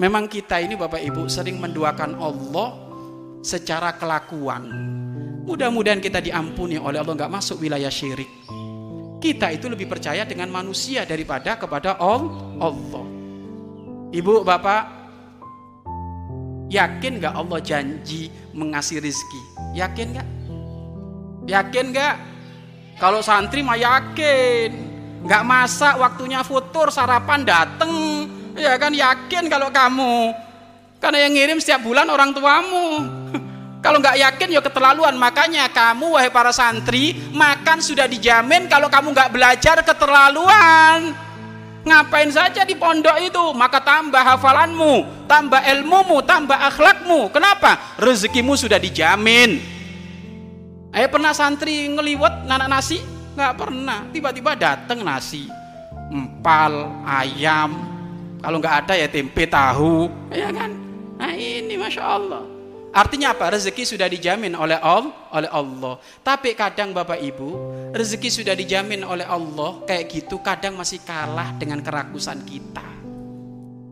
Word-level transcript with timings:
Memang 0.00 0.24
kita 0.24 0.56
ini 0.56 0.72
Bapak 0.72 1.04
Ibu 1.04 1.28
sering 1.28 1.60
menduakan 1.60 2.16
Allah 2.16 2.68
secara 3.44 3.92
kelakuan. 4.00 4.64
Mudah-mudahan 5.44 6.00
kita 6.00 6.22
diampuni 6.22 6.80
oleh 6.80 7.02
Allah 7.02 7.12
nggak 7.12 7.32
masuk 7.32 7.60
wilayah 7.60 7.92
syirik. 7.92 8.30
Kita 9.20 9.52
itu 9.52 9.68
lebih 9.68 9.86
percaya 9.86 10.24
dengan 10.24 10.48
manusia 10.48 11.04
daripada 11.04 11.60
kepada 11.60 12.00
Allah. 12.00 13.04
Ibu, 14.12 14.42
Bapak, 14.42 14.82
yakin 16.72 17.20
nggak 17.20 17.34
Allah 17.36 17.60
janji 17.60 18.32
mengasih 18.56 18.98
rizki? 18.98 19.40
Yakin 19.76 20.06
nggak? 20.16 20.28
Yakin 21.52 21.84
nggak? 21.92 22.14
Kalau 22.96 23.20
santri 23.20 23.60
mah 23.60 23.76
yakin. 23.76 24.70
Nggak 25.22 25.42
masak 25.46 25.94
waktunya 26.00 26.40
futur 26.42 26.90
sarapan 26.90 27.46
dateng. 27.46 27.94
Ya 28.56 28.76
kan 28.76 28.92
yakin 28.92 29.48
kalau 29.48 29.72
kamu. 29.72 30.32
Karena 31.02 31.26
yang 31.26 31.32
ngirim 31.34 31.58
setiap 31.58 31.82
bulan 31.82 32.06
orang 32.06 32.30
tuamu. 32.30 32.88
Kalau 33.82 33.98
nggak 33.98 34.14
yakin 34.14 34.54
ya 34.54 34.62
keterlaluan. 34.62 35.18
Makanya 35.18 35.66
kamu 35.74 36.14
wahai 36.14 36.30
para 36.30 36.54
santri 36.54 37.18
makan 37.34 37.82
sudah 37.82 38.06
dijamin 38.06 38.70
kalau 38.70 38.86
kamu 38.86 39.10
nggak 39.10 39.34
belajar 39.34 39.82
keterlaluan. 39.82 41.10
Ngapain 41.82 42.30
saja 42.30 42.62
di 42.62 42.78
pondok 42.78 43.18
itu? 43.18 43.50
Maka 43.58 43.82
tambah 43.82 44.22
hafalanmu, 44.22 45.26
tambah 45.26 45.58
ilmumu, 45.66 46.22
tambah 46.22 46.54
akhlakmu. 46.54 47.34
Kenapa? 47.34 47.98
Rezekimu 47.98 48.54
sudah 48.54 48.78
dijamin. 48.78 49.58
Ayo 50.94 51.10
pernah 51.10 51.34
santri 51.34 51.90
ngeliwet 51.90 52.46
nanak 52.46 52.70
nasi? 52.70 53.02
Nggak 53.34 53.54
pernah. 53.58 54.06
Tiba-tiba 54.14 54.54
dateng 54.54 55.02
nasi, 55.02 55.50
empal, 56.14 57.02
ayam. 57.02 57.91
Kalau 58.42 58.58
nggak 58.58 58.76
ada 58.84 58.94
ya 58.98 59.06
tempe 59.06 59.46
tahu, 59.46 60.10
ya 60.34 60.50
kan? 60.50 60.74
Nah 61.14 61.30
ini 61.30 61.78
masya 61.78 62.02
Allah. 62.02 62.42
Artinya 62.92 63.32
apa? 63.32 63.54
Rezeki 63.54 63.88
sudah 63.88 64.04
dijamin 64.10 64.52
oleh 64.52 64.76
Allah, 64.76 65.14
oleh 65.30 65.48
Allah. 65.48 65.96
Tapi 66.20 66.52
kadang 66.52 66.92
Bapak 66.92 67.22
Ibu, 67.22 67.48
rezeki 67.94 68.28
sudah 68.28 68.52
dijamin 68.58 69.06
oleh 69.06 69.24
Allah 69.24 69.80
kayak 69.88 70.10
gitu 70.10 70.42
kadang 70.44 70.76
masih 70.76 71.00
kalah 71.06 71.54
dengan 71.56 71.80
kerakusan 71.80 72.42
kita. 72.44 72.84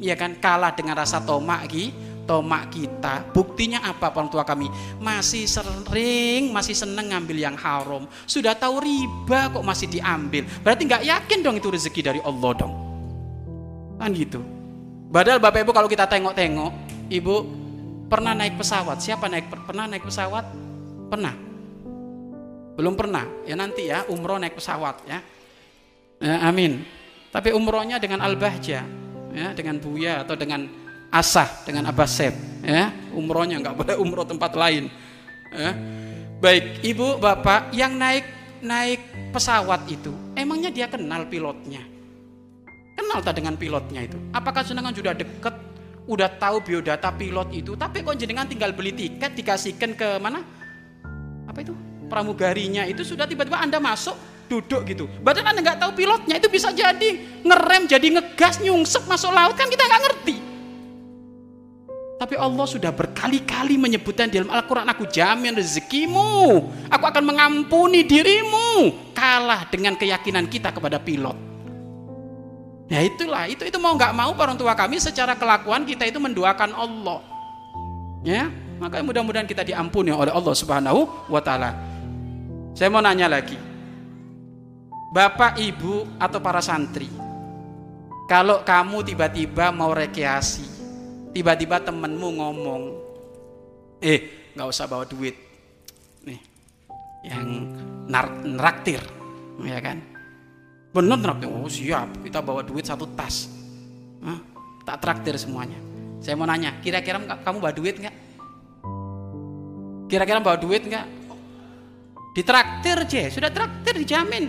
Ya 0.00 0.16
kan? 0.16 0.40
Kalah 0.40 0.72
dengan 0.72 0.96
rasa 0.96 1.20
tomak 1.20 1.68
ki, 1.68 1.92
tomak 2.26 2.72
kita. 2.72 3.28
Buktinya 3.36 3.84
apa 3.84 4.10
orang 4.16 4.32
tua 4.32 4.48
kami? 4.48 4.66
Masih 4.98 5.44
sering, 5.44 6.50
masih 6.50 6.72
seneng 6.72 7.12
ngambil 7.12 7.36
yang 7.36 7.56
haram. 7.60 8.08
Sudah 8.24 8.56
tahu 8.56 8.80
riba 8.80 9.52
kok 9.52 9.62
masih 9.62 9.92
diambil. 9.92 10.42
Berarti 10.64 10.88
nggak 10.88 11.04
yakin 11.04 11.38
dong 11.44 11.60
itu 11.60 11.68
rezeki 11.68 12.00
dari 12.00 12.20
Allah 12.24 12.50
dong. 12.56 12.87
Kan 13.98 14.14
gitu. 14.14 14.40
Padahal 15.10 15.42
Bapak 15.42 15.66
Ibu 15.66 15.72
kalau 15.74 15.90
kita 15.90 16.06
tengok-tengok, 16.06 16.72
Ibu 17.10 17.34
pernah 18.06 18.32
naik 18.32 18.56
pesawat? 18.56 19.02
Siapa 19.02 19.26
naik 19.26 19.50
pernah 19.50 19.84
naik 19.90 20.06
pesawat? 20.06 20.44
Pernah? 21.10 21.34
Belum 22.78 22.94
pernah. 22.94 23.26
Ya 23.42 23.58
nanti 23.58 23.90
ya 23.90 24.06
umroh 24.06 24.38
naik 24.38 24.54
pesawat 24.54 25.02
ya. 25.04 25.18
ya 26.22 26.36
amin. 26.46 26.86
Tapi 27.28 27.52
umrohnya 27.52 28.00
dengan 28.00 28.24
al-bahja 28.24 28.86
ya, 29.34 29.46
dengan 29.52 29.76
Buya 29.82 30.24
atau 30.24 30.38
dengan 30.38 30.64
Asah 31.08 31.64
dengan 31.64 31.88
Abbasep 31.88 32.62
ya. 32.62 32.92
Umrohnya 33.16 33.58
nggak 33.64 33.76
boleh 33.76 33.96
umroh 33.96 34.28
tempat 34.28 34.52
lain. 34.54 34.92
Ya. 35.50 35.72
Baik, 36.38 36.86
Ibu, 36.86 37.18
Bapak 37.18 37.74
yang 37.74 37.98
naik 37.98 38.22
naik 38.62 39.00
pesawat 39.34 39.90
itu, 39.90 40.14
emangnya 40.38 40.70
dia 40.70 40.86
kenal 40.86 41.26
pilotnya? 41.26 41.82
Kenal 42.98 43.22
tak 43.22 43.38
dengan 43.38 43.54
pilotnya 43.54 44.02
itu? 44.02 44.18
Apakah 44.34 44.66
jenengan 44.66 44.90
sudah 44.90 45.14
deket 45.14 45.54
udah 46.10 46.26
tahu 46.34 46.58
biodata 46.66 47.14
pilot 47.14 47.54
itu, 47.54 47.78
tapi 47.78 48.02
kok 48.02 48.18
jenengan 48.18 48.42
tinggal 48.50 48.74
beli 48.74 48.90
tiket 48.90 49.38
dikasihkan 49.38 49.94
ke 49.94 50.18
mana? 50.18 50.42
Apa 51.46 51.62
itu? 51.62 51.78
Pramugarinya 52.10 52.82
itu 52.90 53.06
sudah 53.06 53.30
tiba-tiba 53.30 53.62
Anda 53.62 53.78
masuk 53.78 54.18
duduk 54.50 54.82
gitu. 54.90 55.06
Badan 55.22 55.46
Anda 55.46 55.62
nggak 55.62 55.78
tahu 55.78 55.94
pilotnya 55.94 56.42
itu 56.42 56.50
bisa 56.50 56.74
jadi 56.74 57.22
ngerem, 57.46 57.86
jadi 57.86 58.06
ngegas, 58.18 58.58
nyungsep 58.66 59.06
masuk 59.06 59.30
laut 59.30 59.54
kan 59.54 59.70
kita 59.70 59.86
nggak 59.86 60.02
ngerti. 60.10 60.36
Tapi 62.18 62.34
Allah 62.34 62.66
sudah 62.66 62.90
berkali-kali 62.90 63.78
menyebutkan 63.78 64.26
dalam 64.26 64.50
Al-Quran 64.50 64.90
Aku 64.90 65.06
jamin 65.06 65.54
rezekimu 65.54 66.66
Aku 66.90 67.04
akan 67.06 67.22
mengampuni 67.22 68.02
dirimu 68.02 68.90
Kalah 69.14 69.70
dengan 69.70 69.94
keyakinan 69.94 70.50
kita 70.50 70.74
kepada 70.74 70.98
pilot 70.98 71.47
Ya 72.88 73.04
itulah, 73.04 73.44
itu 73.44 73.68
itu 73.68 73.76
mau 73.76 73.92
nggak 73.92 74.16
mau 74.16 74.32
orang 74.32 74.56
tua 74.56 74.72
kami 74.72 74.96
secara 74.96 75.36
kelakuan 75.36 75.84
kita 75.84 76.08
itu 76.08 76.16
mendoakan 76.16 76.72
Allah. 76.72 77.20
Ya, 78.24 78.48
maka 78.80 79.04
mudah-mudahan 79.04 79.44
kita 79.44 79.60
diampuni 79.60 80.08
oleh 80.08 80.32
Allah 80.32 80.54
Subhanahu 80.56 81.28
wa 81.28 81.40
taala. 81.44 81.76
Saya 82.72 82.88
mau 82.88 83.04
nanya 83.04 83.28
lagi. 83.28 83.60
Bapak, 85.12 85.60
Ibu 85.60 86.16
atau 86.16 86.40
para 86.40 86.64
santri, 86.64 87.12
kalau 88.28 88.64
kamu 88.64 89.04
tiba-tiba 89.04 89.68
mau 89.68 89.92
rekreasi, 89.92 90.64
tiba-tiba 91.32 91.80
temenmu 91.80 92.28
ngomong, 92.40 92.82
eh 94.00 94.52
nggak 94.52 94.68
usah 94.68 94.84
bawa 94.84 95.08
duit, 95.08 95.32
nih, 96.24 96.40
yang 97.24 97.72
naraktir, 98.08 99.00
ya 99.64 99.80
kan? 99.80 100.17
Bener 100.88 101.20
traktir, 101.20 101.48
oh 101.52 101.68
siap, 101.68 102.08
kita 102.24 102.40
bawa 102.40 102.64
duit 102.64 102.88
satu 102.88 103.04
tas. 103.12 103.48
Hah? 104.24 104.40
Tak 104.88 104.96
traktir 105.04 105.36
semuanya. 105.36 105.76
Saya 106.24 106.34
mau 106.34 106.48
nanya, 106.48 106.80
kira-kira 106.80 107.20
kamu 107.20 107.60
bawa 107.60 107.72
duit 107.76 108.00
nggak? 108.00 108.14
Kira-kira 110.08 110.40
bawa 110.40 110.56
duit 110.56 110.88
nggak? 110.88 111.06
Ditraktir 112.32 112.98
je, 113.04 113.22
sudah 113.36 113.52
traktir 113.52 114.00
dijamin. 114.00 114.48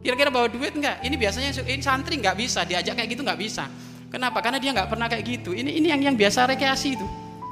Kira-kira 0.00 0.32
bawa 0.32 0.48
duit 0.48 0.72
nggak? 0.72 1.04
Ini 1.04 1.14
biasanya 1.20 1.50
ini 1.68 1.84
santri 1.84 2.16
nggak 2.16 2.40
bisa 2.40 2.64
diajak 2.64 2.96
kayak 2.96 3.12
gitu 3.12 3.20
nggak 3.20 3.36
bisa. 3.36 3.68
Kenapa? 4.08 4.40
Karena 4.40 4.56
dia 4.56 4.72
nggak 4.72 4.88
pernah 4.88 5.12
kayak 5.12 5.24
gitu. 5.28 5.52
Ini 5.52 5.76
ini 5.76 5.92
yang 5.92 6.00
yang 6.00 6.16
biasa 6.16 6.48
rekreasi 6.48 6.96
itu. 6.96 7.06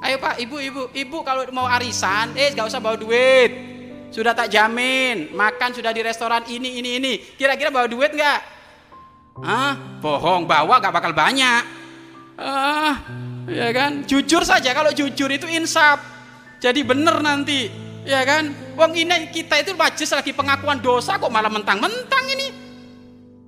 Ayo 0.00 0.16
pak, 0.16 0.40
ibu, 0.40 0.56
ibu, 0.56 0.82
ibu 0.96 1.20
kalau 1.20 1.44
mau 1.52 1.68
arisan, 1.68 2.32
eh 2.32 2.56
nggak 2.56 2.64
usah 2.64 2.80
bawa 2.80 2.96
duit 2.96 3.69
sudah 4.10 4.34
tak 4.34 4.50
jamin, 4.50 5.30
makan 5.30 5.70
sudah 5.70 5.94
di 5.94 6.02
restoran 6.02 6.42
ini, 6.50 6.82
ini, 6.82 6.98
ini. 6.98 7.12
Kira-kira 7.38 7.70
bawa 7.70 7.86
duit 7.86 8.10
nggak? 8.10 8.40
Ah, 9.40 9.78
bohong, 10.02 10.44
bawa 10.44 10.82
gak 10.82 10.92
bakal 10.92 11.14
banyak. 11.14 11.62
Ah, 12.34 12.98
ya 13.46 13.70
kan? 13.70 14.02
Jujur 14.04 14.42
saja, 14.42 14.74
kalau 14.74 14.90
jujur 14.90 15.30
itu 15.30 15.46
insaf. 15.46 16.02
Jadi 16.60 16.84
bener 16.84 17.22
nanti, 17.22 17.70
ya 18.04 18.20
kan? 18.26 18.52
Wong 18.76 18.92
ini 18.98 19.30
kita 19.32 19.62
itu 19.62 19.72
majlis 19.78 20.10
lagi 20.12 20.34
pengakuan 20.34 20.82
dosa 20.82 21.16
kok 21.16 21.32
malah 21.32 21.48
mentang-mentang 21.48 22.24
ini. 22.34 22.48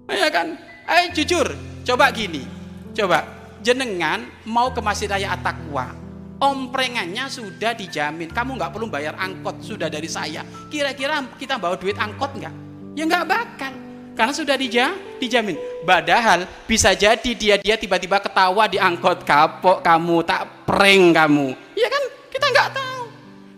Ya 0.09 0.31
kan? 0.31 0.57
Ayo 0.87 1.13
jujur, 1.13 1.47
coba 1.85 2.09
gini. 2.15 2.47
Coba, 2.93 3.25
jenengan 3.65 4.25
mau 4.45 4.71
ke 4.71 4.81
Masjid 4.81 5.09
Raya 5.09 5.33
At-Taqwa 5.35 6.02
omprengannya 6.43 7.31
sudah 7.31 7.73
dijamin. 7.79 8.35
Kamu 8.35 8.59
nggak 8.59 8.75
perlu 8.75 8.91
bayar 8.91 9.15
angkot 9.15 9.63
sudah 9.63 9.87
dari 9.87 10.11
saya. 10.11 10.43
Kira-kira 10.67 11.23
kita 11.39 11.57
bawa 11.63 11.79
duit 11.79 11.95
angkot 11.95 12.35
nggak? 12.35 12.55
Ya 12.99 13.07
nggak 13.07 13.25
bakal. 13.31 13.73
Karena 14.13 14.35
sudah 14.37 14.57
dija, 14.61 14.93
dijamin. 15.17 15.57
Padahal 15.89 16.45
bisa 16.69 16.93
jadi 16.93 17.31
dia 17.33 17.57
dia 17.57 17.81
tiba-tiba 17.81 18.21
ketawa 18.21 18.69
di 18.69 18.77
angkot 18.77 19.25
kapok 19.25 19.81
kamu 19.81 20.17
tak 20.27 20.69
prank 20.69 21.17
kamu. 21.17 21.49
Ya 21.79 21.89
kan? 21.89 22.05
Kita 22.29 22.47
nggak 22.51 22.69
tahu. 22.77 23.05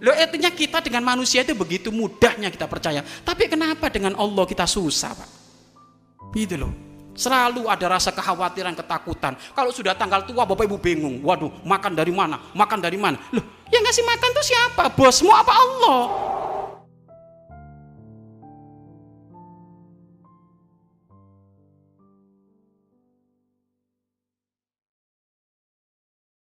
Lo 0.05 0.13
artinya 0.13 0.51
kita 0.53 0.79
dengan 0.85 1.03
manusia 1.03 1.43
itu 1.43 1.57
begitu 1.57 1.89
mudahnya 1.89 2.53
kita 2.53 2.69
percaya. 2.71 3.03
Tapi 3.03 3.49
kenapa 3.51 3.89
dengan 3.89 4.15
Allah 4.15 4.45
kita 4.47 4.69
susah, 4.69 5.17
Pak? 5.17 5.31
Gitu 6.37 6.61
loh. 6.61 6.84
Selalu 7.15 7.71
ada 7.71 7.87
rasa 7.87 8.11
kekhawatiran, 8.11 8.75
ketakutan. 8.75 9.39
Kalau 9.55 9.71
sudah 9.71 9.95
tanggal 9.95 10.27
tua, 10.27 10.43
Bapak 10.43 10.67
Ibu 10.67 10.77
bingung. 10.83 11.23
Waduh, 11.23 11.63
makan 11.63 11.95
dari 11.95 12.11
mana? 12.11 12.43
Makan 12.53 12.79
dari 12.83 12.99
mana? 12.99 13.17
Loh, 13.31 13.45
yang 13.71 13.83
ngasih 13.87 14.03
makan 14.03 14.31
tuh 14.35 14.45
siapa? 14.45 14.83
Bosmu 14.93 15.31
apa 15.31 15.53
Allah? 15.55 16.01